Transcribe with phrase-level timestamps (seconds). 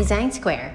[0.00, 0.72] Design Square.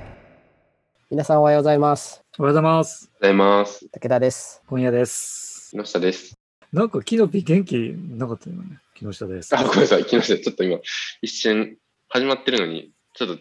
[1.10, 2.24] 皆さんおはようございます。
[2.38, 3.12] おはようございます。
[3.20, 3.90] おはようございます。
[3.90, 4.62] 武田です。
[4.68, 5.76] 今夜です。
[5.76, 6.38] 木下です。
[6.72, 8.78] なんか、キノピ元気なかったよね。
[8.94, 9.58] 木下です。
[9.58, 10.06] あ、ごめんなさい。
[10.06, 10.78] 木下、ちょっと今、
[11.24, 11.76] 一瞬、
[12.10, 13.38] 始まってるのに、ちょっと、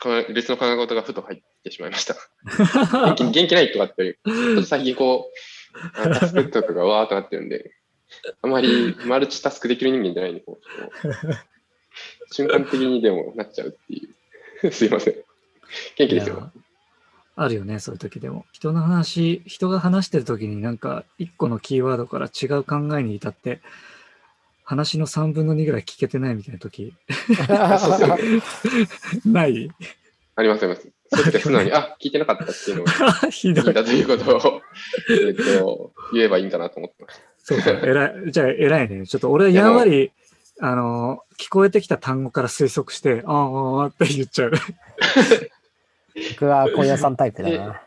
[0.00, 2.16] か別の考え事がふと入ってしまいました。
[3.14, 4.18] 元気元気ないとかって、
[4.66, 5.30] 最近こ
[5.76, 7.70] う、あタスクとかがわーっとなってるんで、
[8.42, 10.58] あまりマルチタスクできる人間じゃないんで、こ
[11.04, 14.13] う 瞬間的にでもなっちゃうっていう。
[14.72, 15.14] すいません。
[15.96, 16.50] 元気ですよ。
[17.36, 18.46] あるよね、そういう時でも。
[18.52, 23.60] 人の話、人が話してる時になんか、一個のキーワードから違う考えに至って、
[24.64, 26.94] 話の3分の2ぐらい聞けてないみたいな時、
[29.26, 29.70] ない？
[30.36, 30.88] ありますあります。
[31.12, 32.92] そうやって素直に、 あ、聞いてなかったっていうのが
[33.30, 33.64] ひどい。
[33.64, 34.62] 聞いたということを、
[35.10, 37.22] えっと、言えばいいんかなと思ってました。
[37.38, 38.32] そうそう、偉い。
[38.32, 39.06] じゃあ、偉いね。
[39.06, 40.12] ちょっと俺はやんわり、
[40.60, 44.52] あの、聞こえてきた単語から推測して、あーあーって言っちゃう。
[46.32, 47.82] 僕は今夜さんタイプだな。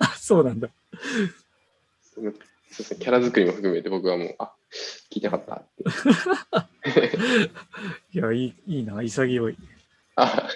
[0.00, 0.68] あそうなんだ。
[2.10, 2.34] そう
[2.78, 4.52] ですね、キャラ作りも含めて僕はもう、あ、
[5.10, 5.66] 聞いてなかったっ
[6.92, 7.18] て。
[8.18, 9.56] いや、いい、いいな、潔い。
[10.16, 10.48] あ、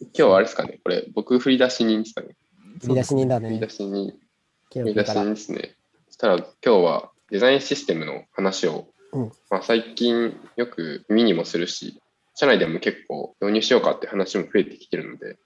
[0.00, 2.36] 今日はあれですかね、これ、僕振り出し人ですかね。
[2.80, 3.68] 振り出し人だね振り出。
[3.70, 4.14] し人、
[4.70, 5.76] キ振り出し人ですね。
[6.08, 12.00] そしたら今日はデザインシステムの話を、うんまあ、最近よく耳にもするし、
[12.34, 15.38] 社内でも結構導入しようかって話も増えてきてるので、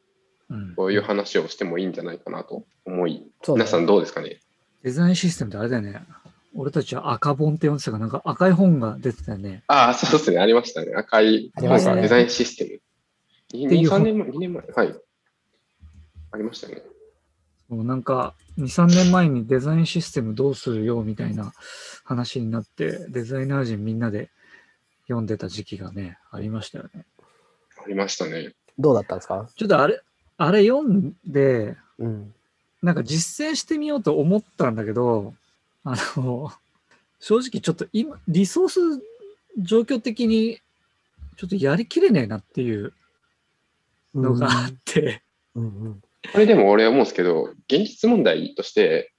[0.51, 4.41] うんこういう話をしてもいいんじゃないかなと思い、そうだね皆さんどうですかね？
[4.83, 6.03] デザインシステムってあれだよね。
[6.55, 9.63] 俺たちは赤本って呼んでたから、なんか赤い本が出てたよね。
[9.69, 10.93] ああ、そうですね、ありましたね。
[10.95, 12.81] 赤いありましたねデザインシステ
[13.55, 13.59] ム。
[13.59, 14.95] 2、っていう3年前、2年前、はい。
[16.33, 16.83] ありましたね。
[17.73, 21.55] もうなんか、2、3年前にデザインシステムどうするよみたいな
[22.05, 24.29] 話になって、デザイナー陣みんなで
[25.05, 27.07] 読んでた時期がね、ありましたよね。
[27.83, 28.53] ありましたね。
[28.79, 29.49] どうだったんですか？
[29.57, 30.03] ちょっとあれ、
[30.37, 32.35] あれ読んで、うん。
[32.83, 35.33] なんか実践してみようと思ったんだけど、
[35.83, 36.53] あの、
[37.21, 38.81] 正直ちょっと今、リソース
[39.57, 40.61] 状況的に
[41.37, 42.93] ちょっとやりきれねえなっていう
[44.15, 45.23] のがあって、
[45.55, 46.03] うんうん。
[46.31, 49.13] これでも俺は思うんですけど、現実問題として、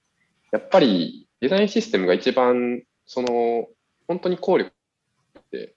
[0.52, 3.68] やっぱりデザインシステムが一番、その、
[4.08, 4.72] 本当に効力
[5.38, 5.74] って、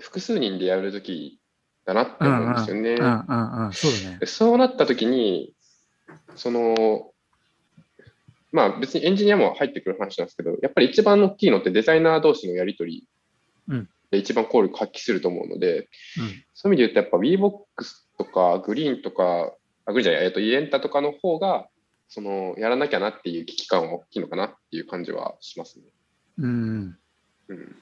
[0.00, 1.40] 複数人でやるとき
[1.84, 2.96] だなって思うんですよね。
[2.96, 4.26] そうだねで。
[4.26, 5.52] そうなったときに、
[6.36, 7.10] その、
[8.52, 13.08] まあ別にエンジニアも入ってくる話なんですけど、やっぱり一番大きいのってデザイナー同士のやりとり
[13.68, 17.60] うんで一番効力発揮すると思うので、うんそういう意味で言うとやっぱ WeBox
[18.16, 19.52] とかグリーンとか、
[19.86, 21.68] あ、グリーンじゃない、えっと、イエンタとかの方が、
[22.08, 25.84] その、やらなきゃなっていう危機感は大きいのかなっていう感じはしますね。
[26.38, 26.98] うん。
[27.48, 27.76] うん、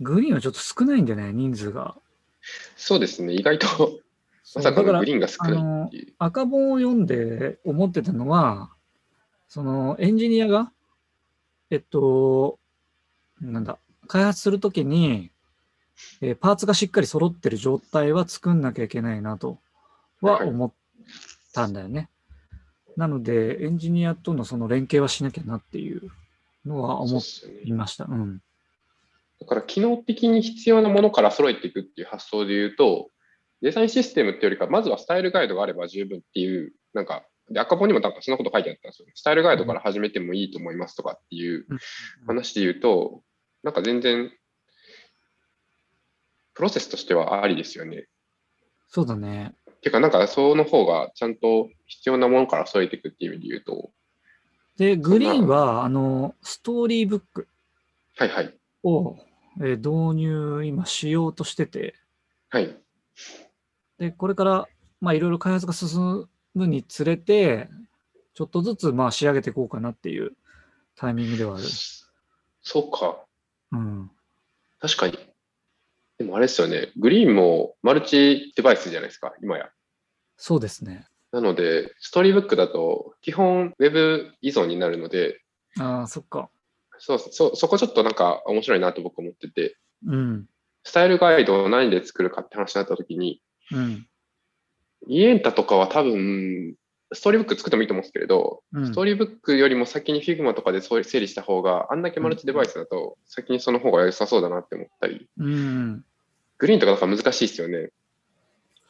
[0.00, 1.96] グリーンはちょっと少ないんでね、人数が。
[2.76, 4.00] そうですね、意外と、
[4.54, 6.14] まさかのグリーンが少ないっていう。
[6.18, 8.70] 赤本を読んで思ってたのは、
[9.48, 10.72] そのエンジニアが、
[11.70, 12.58] えっと、
[13.40, 15.30] なんだ、開発するときに、
[16.20, 19.58] えーパーツがしっかり揃ってる状態は作んなきゃいけないなと
[20.20, 20.72] ははい思っ
[21.52, 22.08] たんだよね。
[22.96, 26.10] なので、エンジニアとのその連携はしなきゃなっていう
[26.66, 27.20] のは思
[27.64, 28.04] いました。
[28.04, 28.42] うん。
[29.40, 33.08] だから機能的に必要なものから揃えていくっていう発想で言うと、
[33.60, 39.12] デザインシステムっていうよりか、まずはスタイルガイドがあれば十分っていう、なんか、で赤本にもなんかそんなこと書いてあったんですよね。
[39.14, 41.78] スタイルガイドから始めてもいいと思いますとかっていううん
[42.26, 43.22] 話で言うと、
[43.62, 44.32] なんか全然、
[46.54, 48.06] プロセスとしてはありですよね。
[48.88, 49.54] そうだね。
[49.82, 53.90] てか、なんかその方がちゃんと必要なものから揃えていくっていう意味で言うと、
[54.76, 57.48] で、グリーンは、あの、ストーリーブック
[58.16, 58.54] はいはい。
[58.82, 59.18] を、
[59.60, 61.94] えー導入今しようとしてて、
[62.48, 62.74] はい。
[63.98, 64.68] で、これから、
[65.00, 67.68] まあ、いろいろ開発が進むにつれて、
[68.34, 70.32] ちょっとずつ、まあ、仕上げていこうかなっていう
[70.96, 71.64] タイミングではある。
[72.62, 73.24] そうか。
[73.72, 74.10] うん。
[74.80, 75.18] 確かに。
[76.22, 76.92] でもあれですよね。
[76.96, 79.70] グリーンもマルチデバイスじゃないですか、今や。
[80.36, 81.06] そうですね。
[81.32, 85.40] なので、ストーリーブックだと、基本、ウェブ依存になるので、
[85.80, 86.48] ああ、そっか。
[86.98, 89.76] そうそ、そこちょっとなんか面白いなと僕思ってて、
[90.06, 90.46] うん。
[90.84, 93.42] スタイルガイドを何で作るかって話になった時に、
[93.72, 94.06] うん。
[95.08, 96.76] イエンタとかは多分、
[97.14, 106.04] ストーリーブック作ってもいいと思うんですけれど、うんストーリーブックよりも先に Figma とかでそう整理した方が、あんだけマルチデバイスだと、先にその方が良さそうだなって思ったり、うん。
[106.62, 107.90] グリーンとかなんか難しいですよね。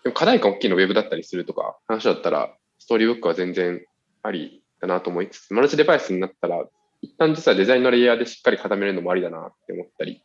[0.04, 3.82] でも課題感大きいのウェブだったりするとか、話だったら、ストーリーブックは全然
[4.22, 6.66] ありだなと思いつつ、マルチデバイスになったら、
[7.00, 10.22] 一旦実はデザインのレイヤーでしっかり固めるのもありだなって思ったり、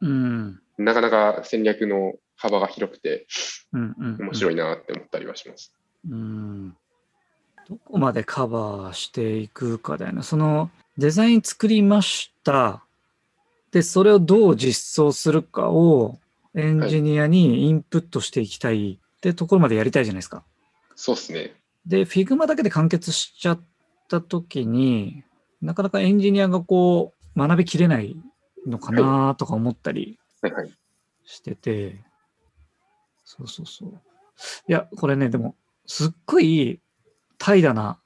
[0.00, 0.60] うん。
[0.78, 3.26] なかなか戦略の幅が広くて
[3.72, 5.74] うんうん、面白いなって思ったりはします。
[6.08, 6.76] うん。
[7.68, 10.22] どこまでカバーしていくかだよね。
[10.22, 12.84] そのデザイン作りました。
[13.72, 16.19] で、それをどう実装するかを
[16.54, 20.44] エンジニアにインプットしていきたいってところまでやりたいじゃないですか。
[20.96, 21.54] そうですね。
[21.86, 23.60] で、Figma だけで完結しちゃっ
[24.08, 25.24] たときに、
[25.62, 28.16] なかなかエンジニアがこう学びきれない
[28.66, 30.70] のかなとか思ったりはいはい。
[31.24, 32.02] してて、
[33.24, 34.00] そうそうそう。
[34.68, 35.54] いや、これね、でも、
[35.86, 36.80] すっごい
[37.38, 38.00] 怠惰な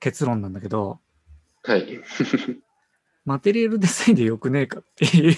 [0.00, 1.00] 結論なんだけど、
[1.62, 2.00] はい。
[3.24, 5.36] マテリアルデザインでよくねえかっていう。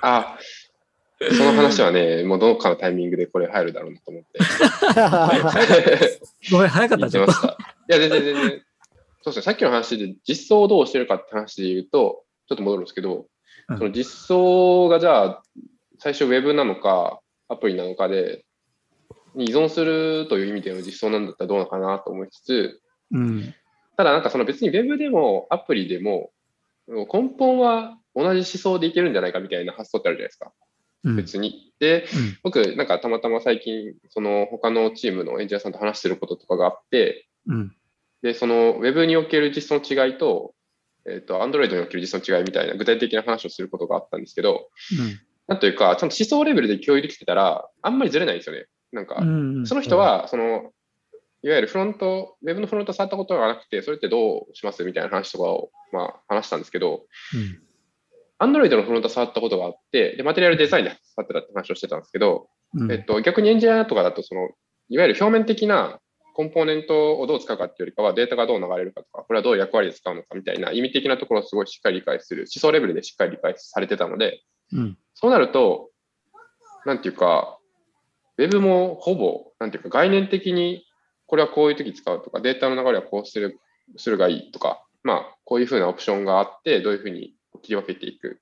[0.00, 0.38] あ、
[1.20, 4.38] その話はね、もうどのかのタイミングでこれ入るだろうなと思って。
[6.52, 7.32] ごめん、早かった、ちょっと。
[7.32, 7.48] 言ってました。
[7.48, 7.56] い
[7.88, 8.62] や、全然全然。
[9.22, 13.26] そうですね、さっきの話で実装をどうしてるかって話で言うと、ちょっと戻るんですけど、
[13.68, 15.42] うんその実装がじゃあ、
[15.98, 18.44] 最初ウェブなのか、アプリなのかで、
[19.34, 22.80] に依存するという意味での実装なんだったらどうなのかなと思いつつ、
[23.10, 23.54] うん。
[23.96, 26.30] ただなんかその別にウェブでもアプリでも、
[26.88, 30.52] 根本は同じ思想でいけるんじゃないかみたいな発想ってあるじゃないですか、うん。
[31.04, 31.72] 別に。
[31.78, 37.72] で、うん僕、なんかたまたま最近、その他のチームのエンジニアさんと話してることとかがあって、うん。
[38.22, 40.54] で、その Web における実装の違いと、
[41.06, 44.68] えっ、と、Android における実装の違いみたいな具体的な話をすることがあったんですけど、
[45.46, 48.66] なんというか、ちゃんと思想レベルで共有できてたら、あんまりずれないんですよね。
[48.92, 49.66] なんか、うん。
[49.66, 50.72] その人は、その、
[51.42, 57.67] いわゆるフロント、Web のフロント触ったことがなくて、それってどうしますみたいな話とかを、まあ、話したんですけど、うん。
[58.40, 62.92] Android のフロント触ったことがあって、で、マテリアルデザインで触ってたって話をしてたんですけど、うん。
[62.92, 64.50] えっと、逆にエンジニアとかだと、その、
[64.88, 65.98] いわゆる表面的な
[66.34, 74.42] コンポーネントをどう使うかっていうよりかは、データがどう流れるかとか、これはどう役割で使うのかみたいな意味的なところをすごいしっかり理解する、思想レベルでしっかり理解されてたので、
[74.72, 74.98] うん。
[75.14, 75.90] そうなると、
[76.86, 77.58] なんていうか、
[78.36, 80.84] ウェブもほぼ、なんていうか、概念的に
[81.26, 83.60] これはこういう時使うとか、データの流れはこうする
[83.96, 88.40] するがいいとか、まあ、こういうふうなオプションがあって、どういうふうに切り分けていく。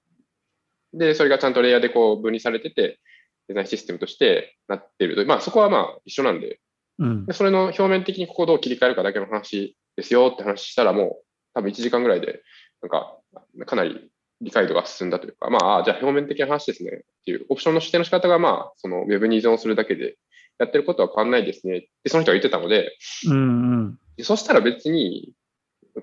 [0.93, 3.01] で、それがちゃんとレイヤーでこう分離されてて、
[3.49, 5.25] デザインシステムとしてなってると。
[5.27, 6.61] まあ、そこはまあ一緒なんで、
[6.99, 7.33] うんで。
[7.33, 11.23] それの表面的にここをどう切り替えるかだけの話ですよって話したら、もう
[11.55, 12.43] 多分1時間ぐらいで、
[12.83, 13.19] なんか、
[13.67, 14.11] かなり
[14.41, 20.17] 理解度が進んだというか、まあ、あじゃあ表面的な話ですねっていう、オプションの指定の仕方が、まあ、その Web に依存するだけで、
[20.59, 22.97] やってることは変わんないですねってその人が言ってたので、
[23.29, 23.37] うん。
[23.37, 23.37] う
[23.89, 23.99] ん。
[24.17, 25.33] でそしたら別に、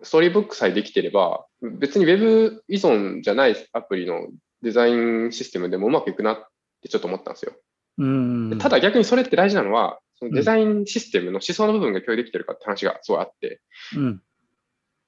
[0.02, 4.28] ストーリーブックさえできてれば、別に Web 依存じゃないアプリの
[4.62, 6.46] デザインシステムでもうまくいくなっ
[6.82, 7.54] てちょっと思ったんですよ。
[8.00, 8.50] うん。
[8.50, 13.62] でただ逆にそれって大事なのは、そのデザインシステムの思想の部分が共有できてるかって話がすごいあって、
[13.96, 14.22] うん。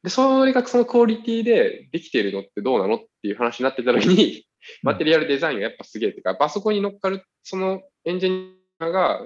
[0.03, 4.45] で、それがそのクオリティでできているのってどうなのっていう話になってた時に、
[4.83, 9.21] マテリアルデザインがやっぱすげえっていうか、パソコンに乗っかるそのエンジニアが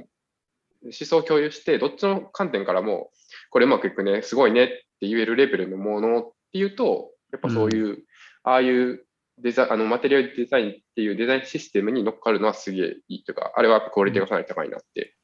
[0.83, 3.11] 思想を共有して、どっちの観点からも、
[3.49, 4.67] これうまくいくね、すごいねっ
[4.99, 8.03] て言えるレベルのものっていうと、やっぱそういう、
[8.43, 9.05] ああいう
[9.41, 15.15] デザあのマテリアルデザインっていうデザインシステムに乗っかるのはすげえいいというか、あれはやっぱクオリティがかなり高いなって、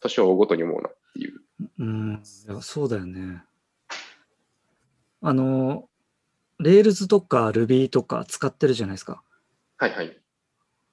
[0.00, 1.40] 年を追うごとに思うなっていう。
[1.78, 2.20] うん。
[2.60, 3.42] そうだよね。
[5.22, 5.88] あの、
[6.60, 9.22] Rails とか Ruby とか使ってるじゃないですか。
[9.78, 10.16] はいはい。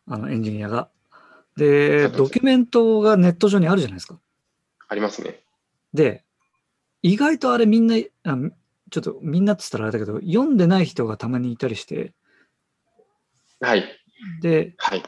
[0.08, 0.90] あの、エンジニアが。
[1.58, 4.18] で、ドキュメントがネット上にあるじゃないですか。
[4.88, 5.42] ありますね。
[5.94, 6.24] で、
[7.02, 8.38] 意外とあれみんな、あ
[8.90, 12.14] ちょっとみんなって言ったらあれだけど、読んでない人がたまにいたりして、
[13.60, 13.86] はい。
[14.42, 15.04] で、はい。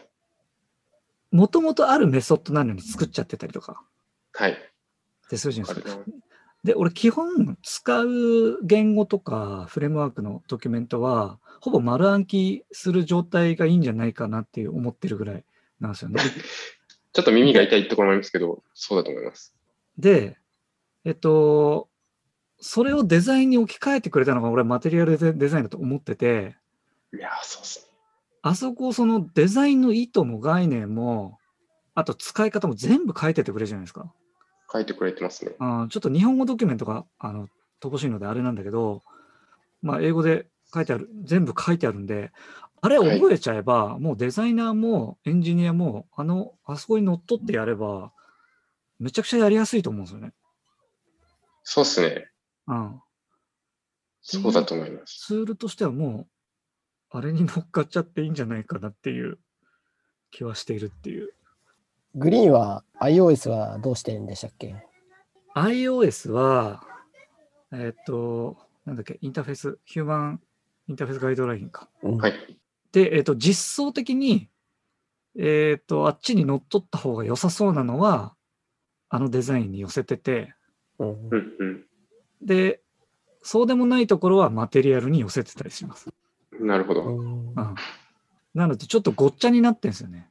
[1.31, 3.83] もともとあるメソッドなのに作っちゃってたりとか、
[4.33, 4.57] はい。
[5.29, 6.01] で、そういうじゃないですか。
[6.01, 6.05] な
[6.63, 15.43] で、俺基本使う言語とかフレームワークのドキュメントは、ほぼ丸暗記する状態がいいんじゃないかなっていう思ってるぐらい
[15.79, 16.21] なんですよね。
[17.13, 19.53] ちょっと耳が痛いところもありますけど、そうだと思います。
[19.97, 20.37] で、
[21.05, 21.89] えっと、
[22.59, 26.55] それをデザインに置き換えてくれたのが俺はマテリアルデデザインだと思ってて、
[27.13, 27.85] いやー、そうっすね。
[28.41, 31.37] あそこそのデザインの意図も概念も、
[31.95, 34.11] あと使い方も全部書いててくれるじゃないですか。
[34.71, 35.53] 書いてくれてますね。
[35.59, 37.47] あーちょっと日本語ドキュメントがあの
[37.81, 39.01] 乏しいのであれなんだけど、
[39.81, 42.31] まあ、英語で書いてある、全部書いてあるんで、
[42.81, 48.11] あれはい覚えちゃえば、もうデザイナーもエンジニアも、あの、あそこにのっとってやれば、
[48.99, 50.33] めちゃくちゃやりやすいと思うんですよね。
[51.63, 52.29] そうっすね。
[52.67, 53.01] うん。
[54.21, 55.25] そうだと思います。
[55.27, 56.27] ツールとしてはも
[57.11, 59.37] う、あれに乗っかっちゃっていいんじゃないかなっていう
[60.31, 61.33] 気はしているっていう。
[62.15, 64.75] グリーンは iOS はどうしてるんでしたっけ
[65.55, 66.83] ？iOS は、
[67.71, 70.41] えっ、と、なんだっけ、インターフェース、ヒューマン
[70.87, 71.89] インターフェースガイドラインか。
[72.01, 72.33] うんはい。
[72.91, 74.49] で、えっ、と、実装的に、
[75.37, 78.35] えっ、と、あっちに乗っ取った方が良さそうなのは、
[79.09, 80.53] あのデザインに寄せてて、
[80.99, 81.85] うんうんうん。
[82.41, 82.81] で、
[83.41, 86.09] そうでもないところはマテリアルに寄せてたりします。
[86.59, 87.03] なるほど。
[87.03, 87.55] うんうん。
[88.53, 90.29] なので、ちょっとごっちゃになってんですよね。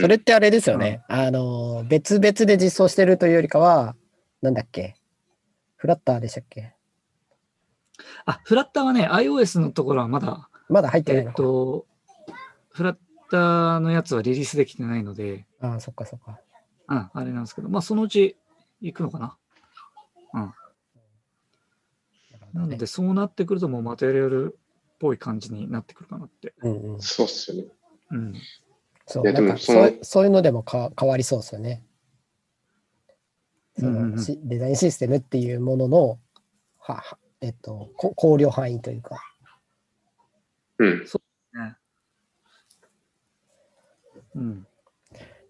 [0.00, 1.02] それってあれですよね。
[1.08, 3.94] あの、別々で実装してるというよりかは、
[4.42, 4.96] なんだっけ？
[5.76, 6.74] フラッターでしたっけ？
[8.26, 11.36] あ、フラッターはね、iOS のところはまだ、まだ入ってなえっ、いのか。
[11.36, 11.86] と、
[12.70, 12.96] フラッ
[13.30, 16.40] ターのやつはリリースできてないので、ああ、そっかそっか。
[16.88, 18.36] うん、あれなんですけど、まあ、そのうち
[18.80, 19.36] 行くのかな。
[20.32, 20.54] な
[22.66, 24.60] ので、そうなってくると、もうマテリアルっ
[24.98, 26.54] ぽい感じになってくるかなって。
[26.62, 27.68] うんうん、そうっすよね。
[28.10, 28.34] うん。
[29.06, 31.84] そう、いやなんかでもそうそういうのでもか変わりそうですよね。
[33.78, 36.18] そうんうんうんのしデザインシステムっていうものの、
[36.78, 39.22] ははえっと、こ考慮範囲というか。
[40.78, 41.00] うん。
[41.00, 41.06] ね。
[44.34, 44.66] うん。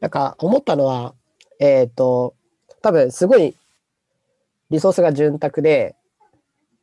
[0.00, 1.14] なんか思ったのは、
[1.58, 2.34] えっ、と、
[2.82, 3.56] 多分すごい
[4.70, 5.96] リソースが潤沢で、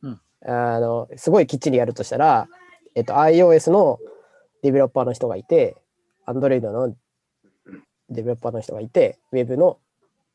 [0.02, 0.20] うん。
[0.44, 2.48] あの、すごいきっちりやるとしたら、
[2.94, 3.98] えっ、と、iOS の
[4.62, 5.76] デベロッパーの人がいて、
[6.26, 6.94] Android の
[8.10, 9.78] デベロッパーの人がいて、Web の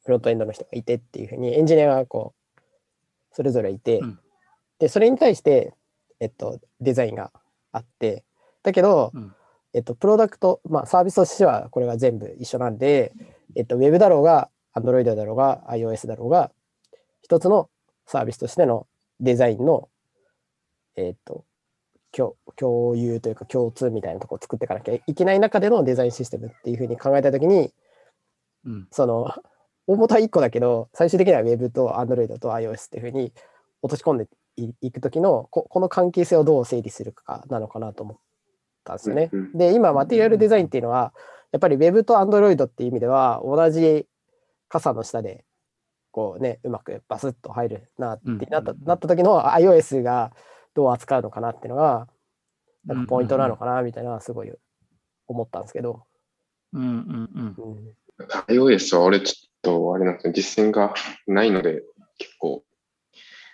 [0.04, 2.62] フロントエンドの人がいてっていうふうにエンジニアがこう、
[3.32, 4.20] それぞれいて、うん。
[4.80, 5.74] で、それに対して、
[6.20, 7.32] えっと、デザインが
[7.72, 8.24] あって、
[8.64, 9.34] だけど、うん。
[9.74, 13.12] えっと、プロダクト、まあ、サービスとしてはこれが全部一緒なんで、
[13.56, 16.52] えっと、Web だろうが、Android だろうが、iOS だろうが、
[17.24, 17.70] 一つの
[18.06, 18.86] サービスとしての
[19.20, 19.90] デザインの、
[20.96, 21.46] えっと、
[22.12, 27.74] 共共有というか共通みたいなところを作っていかなきゃいけない中でのデザインシステムっていうふうに考えたときに、
[28.66, 28.88] うん。
[28.92, 29.34] その、
[29.88, 33.34] 大元は1個だけど、最終的には Web と Android と iOS っていうふうに
[33.82, 38.18] 落とし込んでいいくときのこ、この関係性をどう整理するかなのかなと思っ
[38.84, 39.30] たんですよね。
[39.32, 41.14] うんうんで、今、マテリアルデザインっていうのは、
[41.52, 44.08] やっぱり Web と Android っていう意味では、同じ
[44.70, 45.44] 傘の下で、
[46.14, 50.32] こうね、うまくバスッと入るなってなった,、うんなった時の iOS が
[50.76, 52.08] どう扱うのかなっていうのが、
[52.86, 54.54] なんかポイントなのかなみたいな、すごい
[55.28, 56.04] 思ったんですけど。
[56.72, 57.56] うんうんうん。
[57.58, 57.96] うん
[58.48, 60.94] iOS は俺ちょっと、あれなんですね、実践が
[61.26, 61.82] ないので、
[62.20, 62.64] 結構、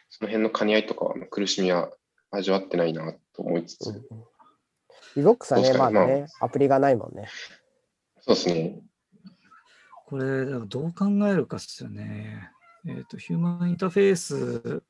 [0.09, 1.89] その辺の兼ね合いとかは苦しみは
[2.29, 5.25] 味わってないなと思いつつ、うんうん。
[5.25, 7.29] Vbox はね、まだね、アプリがないもんね。
[8.19, 8.81] そうですね。
[10.09, 12.49] これ、どう考えるかっすよね。
[12.87, 14.81] えっ、と、ヒューマンインターフェース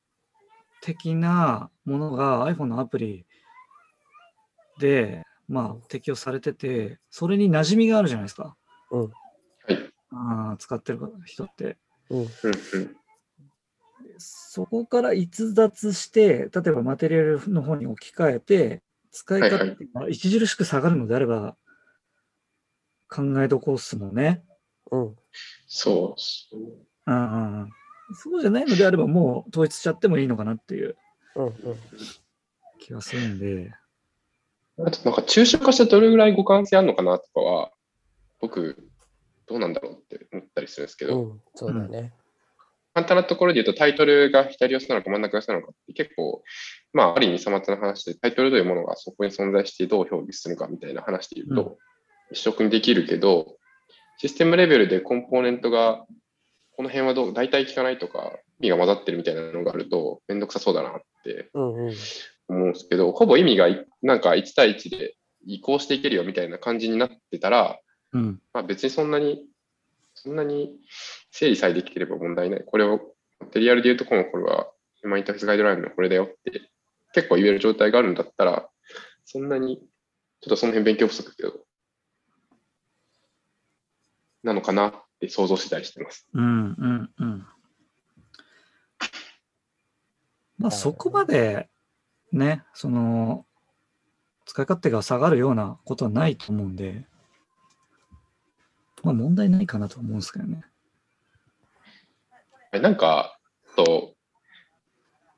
[0.80, 3.26] 的なものが iPhone のアプリ
[4.78, 8.56] で、まあ、適用されてて、それに馴染みがあるじゃないですか。
[8.90, 9.02] うん。
[9.02, 9.12] はい。
[10.12, 11.76] あー使ってる人って。
[12.08, 12.18] うん。
[12.20, 12.96] うんうん。
[14.16, 19.74] そこから逸脱して、例えばマテリアルの方に置き換えて、使い方が
[20.06, 21.56] 著しく下がるのであれば、
[23.08, 24.44] 考えどころっすもんね。
[24.90, 25.16] うん。
[25.66, 26.56] そう。
[27.06, 27.70] うんうんうん
[28.12, 30.96] そうじゃないのであれば、もう統一しちゃってもいいのかなっていう
[31.36, 31.46] うん。
[31.46, 31.54] うん。
[32.80, 33.72] 気がするんで。
[34.84, 37.70] あとなんか抽象化してどれぐらい互換性あるのかなとかは、
[38.40, 38.76] 僕、
[39.46, 41.40] どうなんだろうって思ったりするんですけど、うん。
[41.54, 42.12] そうだよね。
[42.94, 46.42] 簡単なところで言うとタイトルが左寄せなのか真ん中寄せなのかって結構、
[46.92, 51.78] まあ、ある意味さまつな話で、タイトルというものがそこに存在してどう表記するかみたいな話で言うと、
[52.32, 53.56] 一色にできるけど、
[54.20, 56.04] システムレベルでコンポーネントが、
[56.76, 61.86] この辺はどう、大体効かないとか、意味が混ざってるみたいなのがあると、めんどくさそうだなってうん。
[61.86, 61.94] うん。
[62.48, 65.14] 思うんですけど、ほぼ意味がいなんか1対1で
[65.46, 67.80] 移行していけるよみたいな感じになってたら、
[68.12, 68.42] うん。
[68.52, 69.46] まあ、別にそんなに、
[70.12, 70.76] そんなに
[71.30, 72.62] 整理さえできてれば問題ない。
[72.66, 74.70] これを、マテリアルで言うとこのこれは、
[75.02, 76.60] マンインターフェースガイドラインのこれだよって、
[77.14, 78.68] 結構言える状態があるんだったら、
[79.24, 81.64] そんなに、ちょっとその辺勉強不足だけど、
[84.42, 86.26] なのかなって想像したりしてます。
[86.32, 87.46] うんうんうん。
[90.58, 91.68] まあそこまで
[92.32, 93.46] ね、その、
[94.46, 97.06] 使い勝手が下がるようなことはないと思うんで、
[99.02, 100.64] まあ問題ないかなと思うんですけどね。
[102.72, 103.38] えなんか、
[103.76, 104.14] と、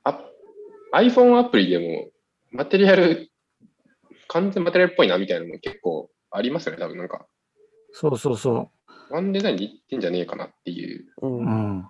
[0.04, 0.20] あ
[0.94, 2.10] iPhone アプリでも、
[2.50, 3.30] マテリアル、
[4.28, 7.26] 完全マテリアルっぽいなみたいなのも結構ありますよね、多分なんか。
[7.92, 8.70] そうそうそ
[9.12, 11.06] ワンデザインで言ってんじゃねえかなっていう。
[11.20, 11.28] う。
[11.28, 11.88] んん。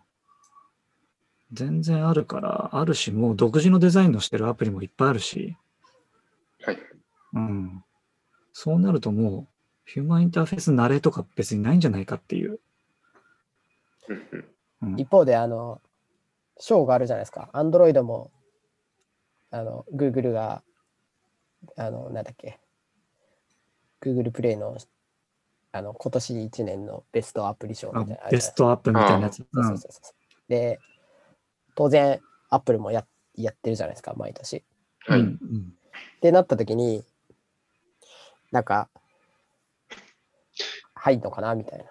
[1.52, 5.56] 全然あるから、あるし、もう独自のデザインのしてるアプリもいっぱいあるし、
[6.64, 6.78] はい。
[7.34, 7.84] うん。
[8.52, 9.48] そうなるともう、
[9.84, 12.58] ヒューマンインターフェース慣れとか別にないんじゃないかっていう。
[14.82, 15.80] うん一方で、あの、
[16.58, 17.50] 章があるじゃないですか。
[17.52, 18.32] Android も、
[19.52, 20.64] あの、Google が、
[21.76, 22.58] あの、なんだっけ、
[24.00, 24.76] Google プレイの
[25.72, 29.36] あの今年1年のベストアプリ賞みあたいなベストアップみたいなやつ。
[29.38, 30.78] そうそうそうそうで、
[31.74, 34.62] 当然、アップルもややってるじゃないですか、毎年。
[35.06, 35.20] はい。
[35.20, 35.72] うんうん
[36.16, 37.04] ってなった時に、
[38.50, 38.88] なんか、
[40.94, 41.84] 入んのかなみたいな。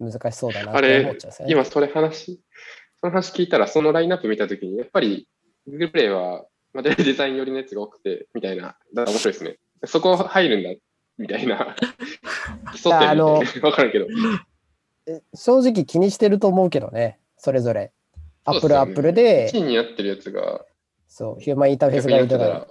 [0.00, 1.52] 難しそうだなってあれ思っちゃうんですよね。
[1.52, 2.40] 今それ話、
[3.00, 5.28] その話聞いたら、そのラインナップ見たときに、やっぱり
[5.68, 9.58] Google プレイは、まあ、デザイン寄りのやつが多くて、みたいな、だから面白いですね。
[9.84, 10.70] そこ入るんだ、
[11.18, 11.76] みたいな。
[12.82, 13.24] 競ってるみたいな。
[13.68, 14.06] わからんけど。
[15.06, 17.92] え正直気にしてると思うけどね、それぞれ。
[18.44, 20.64] アップルアップル1で、位になってるやつが、
[21.06, 22.66] そう、ヒューマンインターフェースガイドら、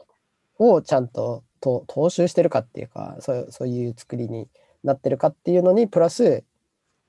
[0.60, 4.48] をちゃんとと踏襲してるかっていうかそうそういう作りに
[4.84, 6.44] なってるかっていうのにプラス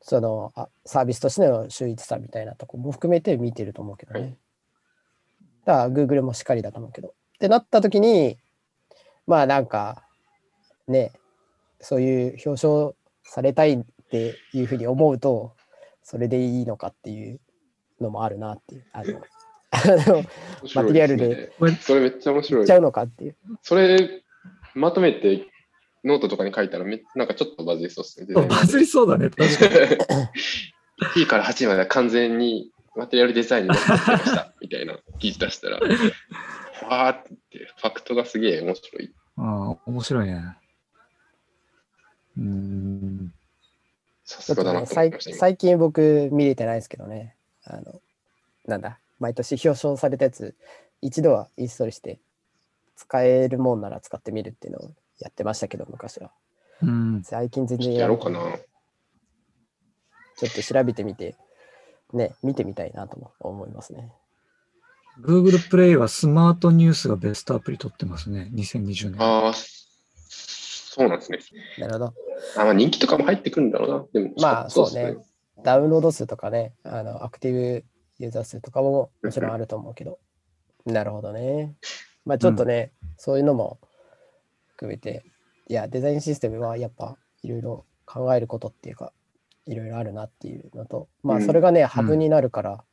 [0.01, 4.21] そのあサービスとしての秀逸さみたいなとこも含めて見てると思うけどね。
[4.21, 4.37] はい
[5.65, 7.09] だから Google もしっかりだと思うけど。
[7.09, 8.39] ってなった時に
[9.27, 10.03] まあなんか
[10.87, 11.13] ね
[11.81, 12.93] そういう表彰
[13.23, 15.53] されたいっていうふうに思うと
[16.03, 17.41] それでいいのかっていう
[18.01, 18.85] のもあるなっていう。
[18.93, 19.21] あの
[19.71, 20.25] あの
[20.75, 22.67] マテリアルでそれめっちゃ面白い。
[22.67, 23.37] ちゃうのかっていう。
[23.63, 24.23] それ、
[24.75, 25.47] まとめて
[26.05, 28.35] ノートとかに書いたらめ、なんかちょっとバズりそうですね。
[28.49, 29.29] バズりそうだね。
[29.29, 29.73] 確かに。
[31.15, 35.77] 1位から8位までは完全にマテリアルデザインになってました、みたいな記事出したら、
[36.89, 39.15] わーって言って、ファクトがすげえ面白い。
[39.37, 40.58] ああ、面白いね。
[42.39, 43.33] うーん。
[44.25, 45.13] さちょっとね、すがだな最。
[45.21, 48.01] 最近僕見れてないですけどね、あの、
[48.67, 50.55] なんだ、毎年表彰されたやつ、
[51.01, 52.21] 一度はインストールして、
[52.97, 56.31] 使えるもんなら使ってみるっていうのをやってましたけど、昔は。
[56.83, 57.23] うん。
[57.25, 58.41] 最近全然やろうかな。
[60.37, 61.37] ちょっと調べてみて、
[62.13, 64.13] ね、見てみたいなとも思いますね。
[65.21, 68.51] Google プレイはスマートニュースがベストアプリ取ってますね。
[68.53, 69.21] 2020年。
[69.21, 69.53] ああ、
[70.99, 71.39] そうなんですね。
[71.79, 72.15] なるほど。
[72.57, 74.07] あまあ人気とかも入ってくるんだろうな。
[74.13, 75.17] でも、まあそうね
[75.63, 77.85] ダウンロード数とかね、あのアクティブ
[78.19, 80.19] ユーザー数とかももちろんあると思うけど、
[80.87, 81.77] なるほどね。
[82.25, 83.79] まあちょっとね、そういうのも
[84.71, 85.25] 含めて、
[85.69, 89.13] いや、デザインシステムはやっぱいろいろ考えることっていうか、
[89.67, 92.85] いろいろあるなっていうのと、まあうんそれがね、ハブになるから、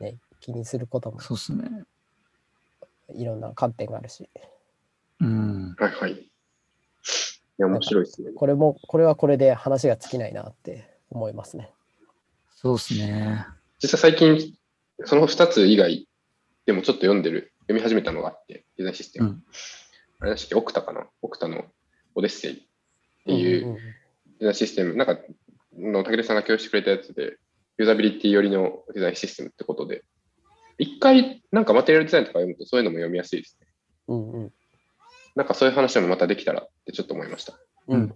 [0.00, 1.64] ね、気にすることもそうっすね。
[3.14, 4.28] いろんな観点があるし、
[5.20, 5.74] うん。
[5.78, 6.30] はいはい。
[7.58, 8.30] いや、面白いですね。
[8.32, 11.72] これも、これはこれで話が尽きないなって思いますね。
[12.54, 13.46] そうっすね。
[13.82, 14.54] 実際最近、
[15.04, 16.08] その2つ以外
[16.66, 19.28] でもちょっと読んでる、読み始めたのがあって、デザインシステム。
[19.28, 19.42] うん。
[20.20, 21.64] あれだっけ、オクタかなオクタの
[22.14, 22.56] オデッセイっ
[23.24, 23.82] ていうんんんデ
[24.40, 25.18] ザインシステム、なんか、
[25.76, 27.38] の武田さんが共有してくれたやつで、
[27.78, 30.04] ユーザビリティ寄りのデザインシステムってことで、
[30.76, 33.66] 一回、なんかマテリアルデザインとか読むとそういうのも読みやすいですね。
[34.08, 34.52] うんうん
[35.38, 37.54] なんかそういう話もまたできたらってちょっと思いました。
[37.86, 38.14] うんうん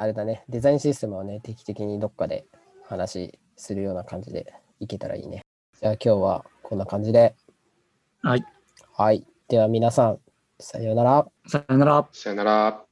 [0.00, 2.46] あれだね、デザインシステムをね、定期的にどっかで
[2.84, 5.44] 話するような感じでいけたらいいね。
[5.80, 7.34] じゃあ今日はこんな感じで。
[8.22, 8.44] はい。
[8.96, 9.26] はい。
[9.48, 10.20] では皆さん、
[10.60, 11.26] さようなら。
[11.48, 12.08] さよなら。
[12.12, 12.87] さよなら。